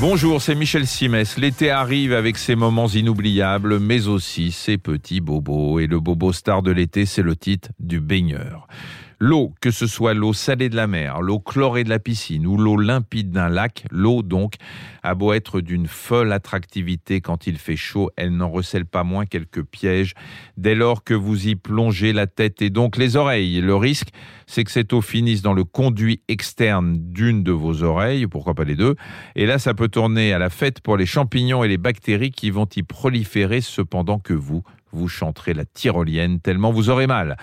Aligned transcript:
Bonjour, 0.00 0.40
c'est 0.40 0.54
Michel 0.54 0.86
Simès. 0.86 1.38
L'été 1.38 1.70
arrive 1.70 2.12
avec 2.12 2.38
ses 2.38 2.54
moments 2.54 2.86
inoubliables, 2.86 3.80
mais 3.80 4.06
aussi 4.06 4.52
ses 4.52 4.78
petits 4.78 5.20
bobos. 5.20 5.80
Et 5.80 5.88
le 5.88 5.98
bobo 5.98 6.32
star 6.32 6.62
de 6.62 6.70
l'été, 6.70 7.04
c'est 7.04 7.22
le 7.22 7.34
titre 7.34 7.70
du 7.80 7.98
baigneur. 7.98 8.68
L'eau, 9.20 9.52
que 9.60 9.72
ce 9.72 9.88
soit 9.88 10.14
l'eau 10.14 10.32
salée 10.32 10.68
de 10.68 10.76
la 10.76 10.86
mer, 10.86 11.20
l'eau 11.22 11.40
chlorée 11.40 11.82
de 11.82 11.88
la 11.88 11.98
piscine 11.98 12.46
ou 12.46 12.56
l'eau 12.56 12.76
limpide 12.76 13.32
d'un 13.32 13.48
lac, 13.48 13.84
l'eau 13.90 14.22
donc 14.22 14.54
a 15.02 15.16
beau 15.16 15.32
être 15.32 15.60
d'une 15.60 15.88
folle 15.88 16.32
attractivité 16.32 17.20
quand 17.20 17.48
il 17.48 17.58
fait 17.58 17.74
chaud, 17.74 18.10
elle 18.16 18.36
n'en 18.36 18.48
recèle 18.48 18.86
pas 18.86 19.02
moins 19.02 19.26
quelques 19.26 19.64
pièges 19.64 20.14
dès 20.56 20.76
lors 20.76 21.02
que 21.02 21.14
vous 21.14 21.48
y 21.48 21.56
plongez 21.56 22.12
la 22.12 22.28
tête 22.28 22.62
et 22.62 22.70
donc 22.70 22.96
les 22.96 23.16
oreilles. 23.16 23.60
Le 23.60 23.74
risque, 23.74 24.10
c'est 24.46 24.62
que 24.62 24.70
cette 24.70 24.92
eau 24.92 25.00
finisse 25.00 25.42
dans 25.42 25.52
le 25.52 25.64
conduit 25.64 26.22
externe 26.28 26.96
d'une 27.12 27.42
de 27.42 27.50
vos 27.50 27.82
oreilles, 27.82 28.28
pourquoi 28.28 28.54
pas 28.54 28.62
les 28.62 28.76
deux, 28.76 28.94
et 29.34 29.46
là 29.46 29.58
ça 29.58 29.74
peut 29.74 29.88
tourner 29.88 30.32
à 30.32 30.38
la 30.38 30.48
fête 30.48 30.80
pour 30.80 30.96
les 30.96 31.06
champignons 31.06 31.64
et 31.64 31.68
les 31.68 31.76
bactéries 31.76 32.30
qui 32.30 32.50
vont 32.50 32.68
y 32.76 32.84
proliférer 32.84 33.62
cependant 33.62 34.20
que 34.20 34.34
vous, 34.34 34.62
vous 34.92 35.08
chanterez 35.08 35.54
la 35.54 35.64
tyrolienne 35.64 36.40
tellement 36.40 36.70
vous 36.70 36.90
aurez 36.90 37.06
mal. 37.06 37.36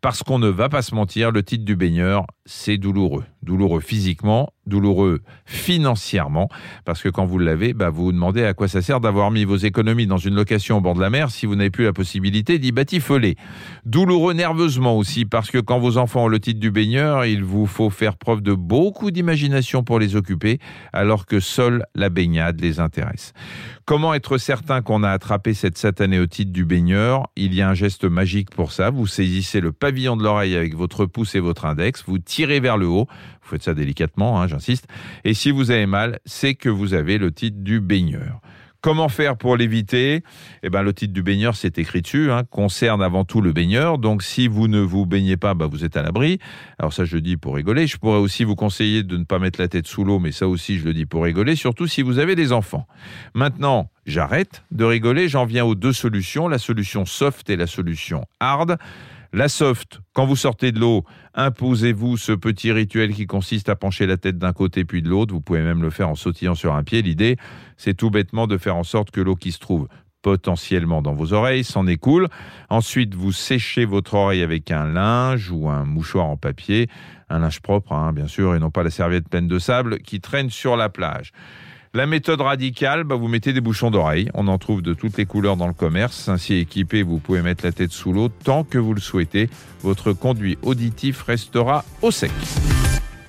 Parce 0.00 0.22
qu'on 0.22 0.38
ne 0.38 0.48
va 0.48 0.68
pas 0.68 0.82
se 0.82 0.94
mentir, 0.94 1.30
le 1.30 1.42
titre 1.42 1.64
du 1.64 1.76
baigneur, 1.76 2.26
c'est 2.48 2.78
douloureux. 2.78 3.24
Douloureux 3.42 3.80
physiquement, 3.80 4.52
douloureux 4.66 5.20
financièrement, 5.44 6.48
parce 6.84 7.02
que 7.02 7.08
quand 7.08 7.24
vous 7.24 7.38
l'avez, 7.38 7.72
bah 7.74 7.90
vous 7.90 8.04
vous 8.04 8.12
demandez 8.12 8.42
à 8.42 8.54
quoi 8.54 8.68
ça 8.68 8.82
sert 8.82 9.00
d'avoir 9.00 9.30
mis 9.30 9.44
vos 9.44 9.56
économies 9.56 10.06
dans 10.06 10.16
une 10.16 10.34
location 10.34 10.78
au 10.78 10.80
bord 10.80 10.94
de 10.94 11.00
la 11.00 11.10
mer 11.10 11.30
si 11.30 11.46
vous 11.46 11.54
n'avez 11.54 11.70
plus 11.70 11.84
la 11.84 11.92
possibilité 11.92 12.58
d'y 12.58 12.72
batifoler. 12.72 13.36
Douloureux 13.84 14.32
nerveusement 14.32 14.96
aussi, 14.96 15.24
parce 15.24 15.50
que 15.50 15.58
quand 15.58 15.78
vos 15.78 15.98
enfants 15.98 16.24
ont 16.24 16.28
le 16.28 16.40
titre 16.40 16.58
du 16.58 16.70
baigneur, 16.70 17.26
il 17.26 17.44
vous 17.44 17.66
faut 17.66 17.90
faire 17.90 18.16
preuve 18.16 18.40
de 18.40 18.54
beaucoup 18.54 19.10
d'imagination 19.10 19.84
pour 19.84 19.98
les 19.98 20.16
occuper, 20.16 20.58
alors 20.92 21.26
que 21.26 21.40
seule 21.40 21.84
la 21.94 22.08
baignade 22.08 22.60
les 22.60 22.80
intéresse. 22.80 23.34
Comment 23.84 24.12
être 24.12 24.36
certain 24.36 24.82
qu'on 24.82 25.02
a 25.02 25.10
attrapé 25.10 25.54
cette 25.54 25.78
satanée 25.78 26.18
au 26.18 26.26
titre 26.26 26.52
du 26.52 26.66
baigneur? 26.66 27.28
Il 27.36 27.54
y 27.54 27.62
a 27.62 27.70
un 27.70 27.74
geste 27.74 28.04
magique 28.04 28.50
pour 28.50 28.72
ça. 28.72 28.90
Vous 28.90 29.06
saisissez 29.06 29.60
le 29.60 29.72
pavillon 29.72 30.16
de 30.16 30.22
l'oreille 30.22 30.56
avec 30.56 30.76
votre 30.76 31.06
pouce 31.06 31.34
et 31.34 31.40
votre 31.40 31.64
index, 31.64 32.04
vous 32.06 32.18
tirez 32.18 32.37
vers 32.46 32.76
le 32.76 32.86
haut, 32.86 33.06
vous 33.42 33.48
faites 33.48 33.62
ça 33.62 33.74
délicatement, 33.74 34.40
hein, 34.40 34.46
j'insiste, 34.46 34.86
et 35.24 35.34
si 35.34 35.50
vous 35.50 35.70
avez 35.70 35.86
mal, 35.86 36.18
c'est 36.24 36.54
que 36.54 36.68
vous 36.68 36.94
avez 36.94 37.18
le 37.18 37.32
titre 37.32 37.58
du 37.60 37.80
baigneur. 37.80 38.40
Comment 38.80 39.08
faire 39.08 39.36
pour 39.36 39.56
l'éviter? 39.56 40.22
Eh 40.62 40.70
ben, 40.70 40.82
le 40.82 40.92
titre 40.92 41.12
du 41.12 41.24
baigneur, 41.24 41.56
c'est 41.56 41.78
écrit 41.78 42.00
dessus, 42.00 42.30
hein, 42.30 42.44
concerne 42.48 43.02
avant 43.02 43.24
tout 43.24 43.40
le 43.40 43.52
baigneur. 43.52 43.98
Donc, 43.98 44.22
si 44.22 44.46
vous 44.46 44.68
ne 44.68 44.78
vous 44.78 45.04
baignez 45.04 45.36
pas, 45.36 45.54
bah, 45.54 45.66
vous 45.66 45.84
êtes 45.84 45.96
à 45.96 46.02
l'abri. 46.02 46.38
Alors 46.78 46.92
ça, 46.92 47.04
je 47.04 47.16
le 47.16 47.20
dis 47.20 47.36
pour 47.36 47.56
rigoler. 47.56 47.88
Je 47.88 47.96
pourrais 47.96 48.20
aussi 48.20 48.44
vous 48.44 48.54
conseiller 48.54 49.02
de 49.02 49.16
ne 49.16 49.24
pas 49.24 49.40
mettre 49.40 49.60
la 49.60 49.66
tête 49.66 49.88
sous 49.88 50.04
l'eau, 50.04 50.20
mais 50.20 50.30
ça 50.30 50.46
aussi, 50.46 50.78
je 50.78 50.84
le 50.84 50.94
dis 50.94 51.06
pour 51.06 51.24
rigoler, 51.24 51.56
surtout 51.56 51.88
si 51.88 52.02
vous 52.02 52.20
avez 52.20 52.36
des 52.36 52.52
enfants. 52.52 52.86
Maintenant, 53.34 53.90
j'arrête 54.06 54.62
de 54.70 54.84
rigoler. 54.84 55.26
J'en 55.26 55.44
viens 55.44 55.64
aux 55.64 55.74
deux 55.74 55.92
solutions, 55.92 56.46
la 56.46 56.58
solution 56.58 57.04
soft 57.04 57.50
et 57.50 57.56
la 57.56 57.66
solution 57.66 58.26
hard. 58.38 58.78
La 59.34 59.48
soft, 59.48 60.00
quand 60.14 60.24
vous 60.24 60.36
sortez 60.36 60.72
de 60.72 60.80
l'eau, 60.80 61.04
imposez-vous 61.34 62.16
ce 62.16 62.32
petit 62.32 62.72
rituel 62.72 63.12
qui 63.12 63.26
consiste 63.26 63.68
à 63.68 63.76
pencher 63.76 64.06
la 64.06 64.16
tête 64.16 64.38
d'un 64.38 64.54
côté 64.54 64.86
puis 64.86 65.02
de 65.02 65.08
l'autre. 65.10 65.34
Vous 65.34 65.42
pouvez 65.42 65.60
même 65.60 65.82
le 65.82 65.90
faire 65.90 66.08
en 66.08 66.14
sautillant 66.14 66.54
sur 66.54 66.74
un 66.74 66.82
pied. 66.82 67.02
L'idée, 67.02 67.36
c'est 67.76 67.92
tout 67.92 68.08
bêtement 68.10 68.46
de 68.46 68.56
faire 68.56 68.76
en 68.76 68.84
sorte 68.84 69.10
que 69.10 69.20
l'eau 69.20 69.36
qui 69.36 69.52
se 69.52 69.58
trouve 69.58 69.86
potentiellement 70.22 71.02
dans 71.02 71.12
vos 71.12 71.34
oreilles 71.34 71.62
s'en 71.62 71.86
écoule. 71.86 72.28
Ensuite, 72.70 73.14
vous 73.14 73.32
séchez 73.32 73.84
votre 73.84 74.14
oreille 74.14 74.42
avec 74.42 74.70
un 74.70 74.86
linge 74.86 75.50
ou 75.50 75.68
un 75.68 75.84
mouchoir 75.84 76.24
en 76.24 76.38
papier, 76.38 76.88
un 77.28 77.38
linge 77.38 77.60
propre, 77.60 77.92
hein, 77.92 78.14
bien 78.14 78.28
sûr, 78.28 78.54
et 78.54 78.58
non 78.58 78.70
pas 78.70 78.82
la 78.82 78.90
serviette 78.90 79.28
pleine 79.28 79.46
de 79.46 79.58
sable 79.58 79.98
qui 79.98 80.20
traîne 80.20 80.48
sur 80.48 80.76
la 80.76 80.88
plage. 80.88 81.32
La 81.94 82.06
méthode 82.06 82.40
radicale, 82.40 83.04
bah, 83.04 83.14
vous 83.14 83.28
mettez 83.28 83.52
des 83.52 83.60
bouchons 83.60 83.90
d'oreille. 83.90 84.28
On 84.34 84.46
en 84.48 84.58
trouve 84.58 84.82
de 84.82 84.94
toutes 84.94 85.16
les 85.16 85.26
couleurs 85.26 85.56
dans 85.56 85.66
le 85.66 85.72
commerce. 85.72 86.28
Ainsi 86.28 86.54
équipé, 86.54 87.02
vous 87.02 87.18
pouvez 87.18 87.42
mettre 87.42 87.64
la 87.64 87.72
tête 87.72 87.92
sous 87.92 88.12
l'eau 88.12 88.28
tant 88.28 88.64
que 88.64 88.78
vous 88.78 88.94
le 88.94 89.00
souhaitez. 89.00 89.48
Votre 89.82 90.12
conduit 90.12 90.58
auditif 90.62 91.22
restera 91.22 91.84
au 92.02 92.10
sec. 92.10 92.30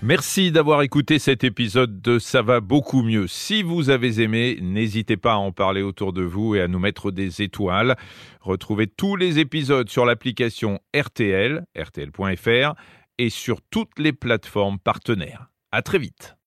Merci 0.00 0.52
d'avoir 0.52 0.82
écouté 0.82 1.18
cet 1.18 1.42
épisode 1.42 2.00
de 2.00 2.20
Ça 2.20 2.40
va 2.40 2.60
beaucoup 2.60 3.02
mieux. 3.02 3.26
Si 3.26 3.64
vous 3.64 3.90
avez 3.90 4.20
aimé, 4.22 4.58
n'hésitez 4.60 5.16
pas 5.16 5.32
à 5.32 5.36
en 5.36 5.50
parler 5.50 5.82
autour 5.82 6.12
de 6.12 6.22
vous 6.22 6.54
et 6.54 6.60
à 6.60 6.68
nous 6.68 6.78
mettre 6.78 7.10
des 7.10 7.42
étoiles. 7.42 7.96
Retrouvez 8.40 8.86
tous 8.86 9.16
les 9.16 9.40
épisodes 9.40 9.88
sur 9.88 10.04
l'application 10.04 10.78
RTL, 10.96 11.64
rtl.fr 11.76 12.74
et 13.18 13.30
sur 13.30 13.60
toutes 13.70 13.98
les 13.98 14.12
plateformes 14.12 14.78
partenaires. 14.78 15.48
À 15.72 15.82
très 15.82 15.98
vite. 15.98 16.37